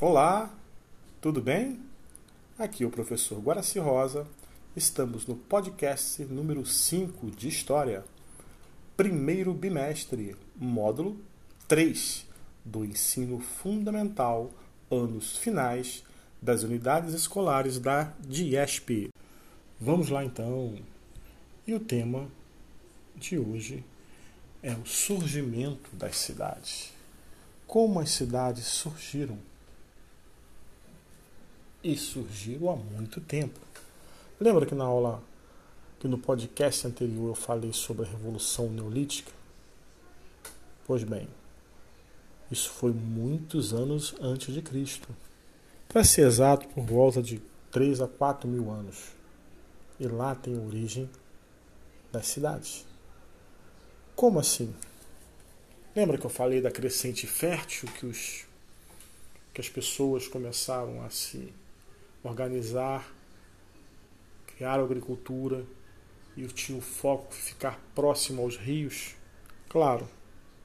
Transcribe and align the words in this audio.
Olá, 0.00 0.52
tudo 1.20 1.40
bem? 1.40 1.78
Aqui 2.58 2.82
é 2.82 2.86
o 2.86 2.90
professor 2.90 3.38
Guaraci 3.38 3.78
Rosa. 3.78 4.26
Estamos 4.74 5.24
no 5.24 5.36
podcast 5.36 6.24
número 6.24 6.66
5 6.66 7.30
de 7.30 7.46
História, 7.46 8.04
primeiro 8.96 9.54
bimestre, 9.54 10.34
módulo 10.56 11.16
3 11.68 12.26
do 12.64 12.84
ensino 12.84 13.38
fundamental, 13.38 14.50
anos 14.90 15.36
finais 15.36 16.02
das 16.42 16.64
unidades 16.64 17.14
escolares 17.14 17.78
da 17.78 18.12
DIESP. 18.18 19.10
Vamos 19.80 20.08
lá 20.08 20.24
então. 20.24 20.76
E 21.64 21.72
o 21.72 21.78
tema 21.78 22.26
de 23.14 23.38
hoje 23.38 23.84
é 24.60 24.72
o 24.72 24.84
surgimento 24.84 25.94
das 25.94 26.16
cidades. 26.16 26.92
Como 27.64 28.00
as 28.00 28.10
cidades 28.10 28.66
surgiram? 28.66 29.38
E 31.84 31.94
surgiram 31.98 32.70
há 32.70 32.76
muito 32.76 33.20
tempo. 33.20 33.60
Lembra 34.40 34.64
que 34.64 34.74
na 34.74 34.84
aula, 34.84 35.22
que 36.00 36.08
no 36.08 36.16
podcast 36.16 36.86
anterior 36.86 37.28
eu 37.28 37.34
falei 37.34 37.74
sobre 37.74 38.06
a 38.06 38.08
Revolução 38.08 38.70
Neolítica? 38.70 39.30
Pois 40.86 41.04
bem, 41.04 41.28
isso 42.50 42.70
foi 42.70 42.90
muitos 42.90 43.74
anos 43.74 44.14
antes 44.18 44.52
de 44.52 44.62
Cristo. 44.62 45.08
Para 45.86 46.02
ser 46.02 46.26
exato, 46.26 46.66
por 46.68 46.84
volta 46.84 47.22
de 47.22 47.40
3 47.70 48.00
a 48.00 48.08
4 48.08 48.48
mil 48.48 48.70
anos. 48.70 49.12
E 50.00 50.06
lá 50.06 50.34
tem 50.34 50.58
origem 50.58 51.08
das 52.10 52.26
cidades. 52.26 52.86
Como 54.16 54.38
assim? 54.40 54.74
Lembra 55.94 56.16
que 56.16 56.24
eu 56.24 56.30
falei 56.30 56.60
da 56.60 56.70
crescente 56.70 57.26
fértil 57.26 57.88
que, 57.98 58.06
os, 58.06 58.46
que 59.52 59.60
as 59.60 59.68
pessoas 59.68 60.26
começaram 60.26 61.04
a 61.04 61.10
se 61.10 61.52
organizar, 62.24 63.06
criar 64.46 64.80
agricultura 64.80 65.64
e 66.36 66.46
tinha 66.46 66.78
o 66.78 66.80
foco 66.80 67.32
ficar 67.32 67.78
próximo 67.94 68.42
aos 68.42 68.56
rios, 68.56 69.14
claro, 69.68 70.08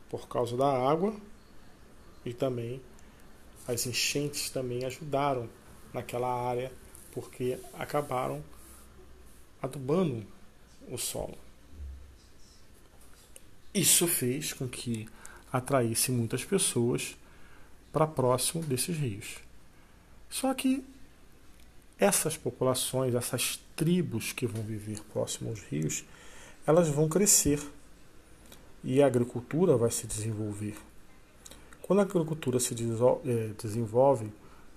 por 0.09 0.27
causa 0.27 0.57
da 0.57 0.89
água 0.89 1.13
e 2.25 2.33
também 2.33 2.81
as 3.67 3.85
enchentes 3.85 4.49
também 4.49 4.85
ajudaram 4.85 5.47
naquela 5.93 6.27
área 6.27 6.71
porque 7.11 7.59
acabaram 7.73 8.43
adubando 9.61 10.25
o 10.89 10.97
solo. 10.97 11.37
Isso 13.73 14.07
fez 14.07 14.53
com 14.53 14.67
que 14.67 15.07
atraísse 15.51 16.11
muitas 16.11 16.43
pessoas 16.43 17.15
para 17.91 18.07
próximo 18.07 18.63
desses 18.63 18.97
rios. 18.97 19.35
Só 20.29 20.53
que 20.53 20.83
essas 21.99 22.37
populações, 22.37 23.13
essas 23.13 23.59
tribos 23.75 24.31
que 24.31 24.47
vão 24.47 24.63
viver 24.63 25.01
próximo 25.11 25.49
aos 25.49 25.61
rios, 25.61 26.05
elas 26.65 26.87
vão 26.87 27.09
crescer 27.09 27.59
e 28.83 29.01
a 29.01 29.07
agricultura 29.07 29.75
vai 29.75 29.91
se 29.91 30.07
desenvolver. 30.07 30.77
Quando 31.81 31.99
a 31.99 32.03
agricultura 32.03 32.59
se 32.59 32.73
é, 32.73 33.51
desenvolve, 33.61 34.31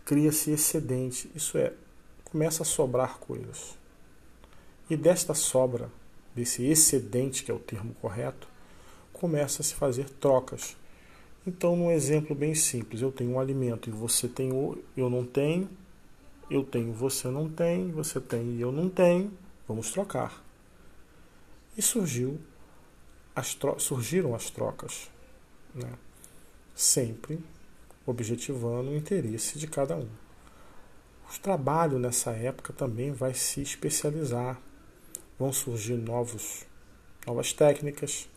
cria-se 0.05 0.51
excedente, 0.51 1.31
isso 1.35 1.57
é, 1.59 1.73
começa 2.25 2.63
a 2.63 2.67
sobrar 2.67 3.19
coisas. 3.19 3.77
E 4.91 4.97
desta 4.97 5.35
sobra, 5.35 5.91
desse 6.35 6.65
excedente, 6.65 7.45
que 7.45 7.51
é 7.51 7.55
o 7.55 7.59
termo 7.59 7.95
correto, 8.01 8.49
começa 9.13 9.63
a 9.63 9.65
se 9.65 9.75
fazer 9.75 10.09
trocas. 10.09 10.77
Então, 11.47 11.77
num 11.77 11.91
exemplo 11.91 12.35
bem 12.35 12.55
simples, 12.55 13.03
eu 13.03 13.13
tenho 13.13 13.33
um 13.33 13.41
alimento 13.41 13.89
e 13.89 13.93
você 13.93 14.27
tem, 14.27 14.51
eu 14.97 15.11
não 15.11 15.25
tenho, 15.25 15.69
eu 16.53 16.65
tenho, 16.65 16.93
você 16.93 17.29
não 17.29 17.49
tem, 17.49 17.91
você 17.91 18.21
tem 18.21 18.57
e 18.57 18.61
eu 18.61 18.71
não 18.71 18.89
tenho, 18.89 19.33
vamos 19.67 19.91
trocar. 19.91 20.45
E 21.77 21.81
surgiu 21.81 22.39
as 23.35 23.57
surgiram 23.79 24.35
as 24.35 24.51
trocas, 24.51 25.11
né? 25.75 25.91
sempre 26.75 27.43
objetivando 28.05 28.91
o 28.91 28.97
interesse 28.97 29.59
de 29.59 29.67
cada 29.67 29.97
um. 29.97 30.09
O 31.35 31.41
trabalho 31.41 31.99
nessa 31.99 32.33
época 32.33 32.75
também 32.75 33.11
vai 33.13 33.33
se 33.33 33.63
especializar, 33.63 34.61
vão 35.39 35.51
surgir 35.51 35.97
novos, 35.97 36.67
novas 37.27 37.55
técnicas, 37.55 38.29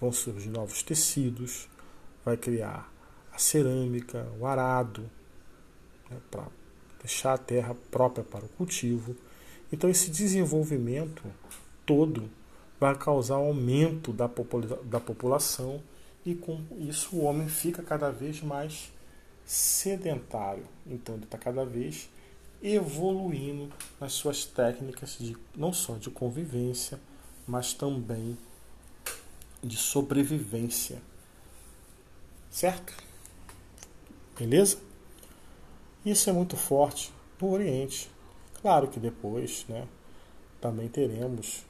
vão 0.00 0.12
surgir 0.12 0.50
novos 0.50 0.82
tecidos, 0.84 1.68
vai 2.24 2.36
criar 2.36 2.92
a 3.32 3.38
cerâmica, 3.38 4.30
o 4.38 4.46
arado, 4.46 5.10
né, 6.08 6.18
para 6.30 6.46
deixar 7.00 7.34
a 7.34 7.38
terra 7.38 7.76
própria 7.90 8.24
para 8.24 8.44
o 8.44 8.48
cultivo. 8.48 9.16
Então, 9.72 9.88
esse 9.88 10.10
desenvolvimento 10.10 11.22
todo 11.84 12.30
vai 12.80 12.96
causar 12.96 13.38
um 13.38 13.48
aumento 13.48 14.12
da, 14.12 14.28
popula 14.28 14.80
da 14.84 15.00
população 15.00 15.82
e 16.24 16.34
com 16.34 16.60
isso 16.78 17.16
o 17.16 17.24
homem 17.24 17.48
fica 17.48 17.82
cada 17.82 18.10
vez 18.10 18.42
mais 18.42 18.92
sedentário. 19.44 20.64
Então, 20.86 21.14
ele 21.14 21.24
está 21.24 21.38
cada 21.38 21.64
vez 21.64 22.08
evoluindo 22.62 23.72
nas 24.00 24.12
suas 24.12 24.44
técnicas 24.44 25.16
de 25.18 25.36
não 25.56 25.72
só 25.72 25.94
de 25.94 26.10
convivência, 26.10 27.00
mas 27.46 27.72
também 27.72 28.36
de 29.62 29.76
sobrevivência. 29.76 31.00
Certo? 32.50 32.92
Beleza? 34.38 34.78
Isso 36.08 36.30
é 36.30 36.32
muito 36.32 36.56
forte 36.56 37.12
no 37.38 37.52
Oriente. 37.52 38.10
Claro 38.62 38.88
que 38.88 38.98
depois 38.98 39.66
né, 39.68 39.86
também 40.58 40.88
teremos, 40.88 41.66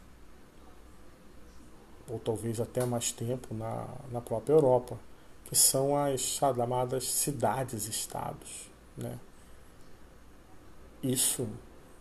ou 2.08 2.20
talvez 2.20 2.60
até 2.60 2.86
mais 2.86 3.10
tempo, 3.10 3.52
na, 3.52 3.88
na 4.12 4.20
própria 4.20 4.52
Europa, 4.52 4.96
que 5.44 5.56
são 5.56 5.96
as 5.96 6.20
chamadas 6.20 7.10
cidades-estados. 7.10 8.70
Né? 8.96 9.18
Isso 11.02 11.48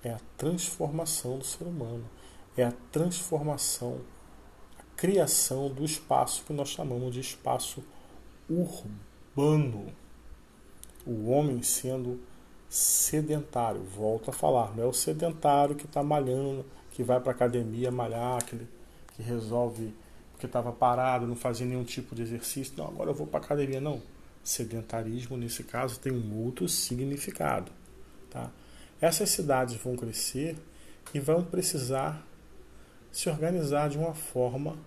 é 0.04 0.12
a 0.12 0.20
transformação 0.38 1.40
do 1.40 1.44
ser 1.44 1.64
humano, 1.64 2.08
é 2.56 2.64
a 2.64 2.74
transformação, 2.92 4.00
a 4.78 4.84
criação 4.96 5.70
do 5.70 5.84
espaço 5.84 6.44
que 6.44 6.54
nós 6.54 6.70
chamamos 6.70 7.16
de 7.16 7.20
espaço 7.20 7.84
urbano 8.48 9.92
o 11.08 11.30
homem 11.30 11.64
sendo 11.64 12.20
sedentário. 12.70 13.82
Volto 13.82 14.30
a 14.30 14.34
falar, 14.34 14.76
não 14.76 14.84
é 14.84 14.88
o 14.88 14.94
sedentário 14.94 15.76
que 15.76 15.86
está 15.86 16.04
malhando, 16.04 16.66
que 16.92 17.04
vai 17.04 17.20
para 17.20 17.32
a 17.32 17.36
academia 17.36 17.92
malhar, 17.92 18.38
aquele 18.38 18.68
que 19.16 19.24
resolve 19.24 19.94
porque 20.34 20.46
estava 20.46 20.72
parado, 20.72 21.26
não 21.26 21.36
fazia 21.36 21.66
nenhum 21.66 21.84
tipo 21.84 22.14
de 22.14 22.22
exercício. 22.22 22.74
Não, 22.78 22.88
agora 22.88 23.10
eu 23.10 23.14
vou 23.16 23.26
para 23.26 23.40
a 23.40 23.44
academia. 23.44 23.82
Não. 23.82 24.02
Sedentarismo, 24.44 25.36
nesse 25.36 25.64
caso, 25.64 26.00
tem 26.00 26.12
um 26.12 26.46
outro 26.46 26.70
significado. 26.70 27.72
Tá? 28.30 28.52
Essas 29.02 29.30
cidades 29.30 29.76
vão 29.76 29.96
crescer 29.96 30.56
e 31.14 31.20
vão 31.20 31.44
precisar 31.44 32.24
se 33.12 33.30
organizar 33.30 33.90
de 33.90 33.98
uma 33.98 34.14
forma 34.14 34.78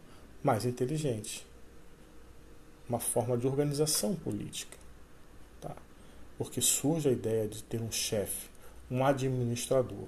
mais 0.43 0.65
inteligente 0.65 1.45
uma 2.91 2.99
forma 2.99 3.39
de 3.39 3.47
organização 3.47 4.17
política 4.17 4.77
porque 6.41 6.63
surge 6.63 7.07
a 7.07 7.13
ideia 7.13 7.47
de 7.47 7.63
ter 7.63 7.83
um 7.83 7.93
chefe, 7.93 8.49
um 8.91 9.05
administrador. 9.05 10.07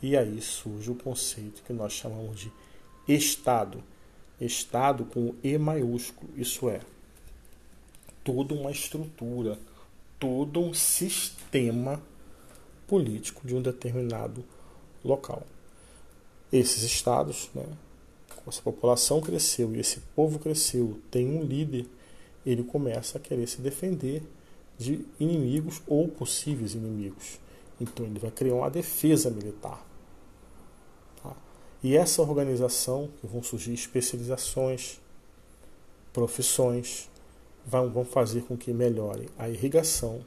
E 0.00 0.16
aí 0.16 0.40
surge 0.40 0.88
o 0.88 0.94
conceito 0.94 1.64
que 1.64 1.72
nós 1.72 1.94
chamamos 1.94 2.38
de 2.38 2.52
Estado. 3.08 3.82
Estado 4.40 5.04
com 5.06 5.34
E 5.42 5.58
maiúsculo, 5.58 6.30
isso 6.36 6.70
é, 6.70 6.80
toda 8.22 8.54
uma 8.54 8.70
estrutura, 8.70 9.58
todo 10.16 10.60
um 10.60 10.72
sistema 10.72 12.00
político 12.86 13.44
de 13.44 13.56
um 13.56 13.60
determinado 13.60 14.44
local. 15.04 15.42
Esses 16.52 16.84
estados, 16.84 17.50
né, 17.52 17.66
essa 18.46 18.62
população 18.62 19.20
cresceu 19.20 19.74
e 19.74 19.80
esse 19.80 19.98
povo 20.14 20.38
cresceu, 20.38 21.00
tem 21.10 21.36
um 21.36 21.42
líder, 21.42 21.84
ele 22.46 22.62
começa 22.62 23.18
a 23.18 23.20
querer 23.20 23.48
se 23.48 23.60
defender 23.60 24.22
de 24.78 25.04
inimigos 25.18 25.82
ou 25.86 26.08
possíveis 26.08 26.74
inimigos. 26.74 27.38
Então 27.80 28.06
ele 28.06 28.18
vai 28.18 28.30
criar 28.30 28.54
uma 28.54 28.70
defesa 28.70 29.28
militar. 29.28 29.84
Tá? 31.22 31.36
E 31.82 31.96
essa 31.96 32.22
organização, 32.22 33.10
que 33.20 33.26
vão 33.26 33.42
surgir 33.42 33.74
especializações, 33.74 35.00
profissões, 36.12 37.08
vão, 37.66 37.90
vão 37.90 38.04
fazer 38.04 38.42
com 38.42 38.56
que 38.56 38.72
melhore 38.72 39.28
a 39.36 39.48
irrigação, 39.48 40.20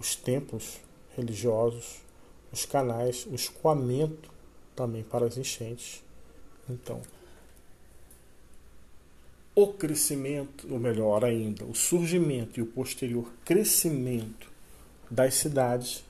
os 0.00 0.16
templos 0.16 0.80
religiosos, 1.16 2.02
os 2.52 2.64
canais, 2.64 3.26
o 3.26 3.34
escoamento 3.34 4.30
também 4.74 5.02
para 5.02 5.26
as 5.26 5.36
enchentes. 5.36 6.02
Então, 6.68 7.00
o 9.54 9.72
crescimento, 9.72 10.66
ou 10.72 10.80
melhor 10.80 11.24
ainda, 11.24 11.64
o 11.64 11.74
surgimento 11.74 12.58
e 12.58 12.62
o 12.62 12.66
posterior 12.66 13.32
crescimento 13.44 14.50
das 15.10 15.34
cidades 15.34 16.04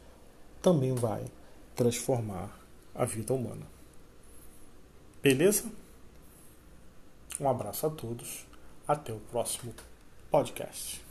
também 0.63 0.95
vai 0.95 1.25
transformar 1.77 2.59
a 2.95 3.05
vida 3.05 3.35
humana. 3.35 3.67
Beleza? 5.23 5.71
Um 7.39 7.49
abraço 7.49 7.87
a 7.87 7.91
todos. 7.91 8.47
Até 8.87 9.13
o 9.13 9.21
próximo 9.21 9.75
podcast. 10.31 11.04